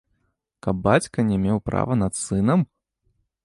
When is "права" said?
1.69-2.01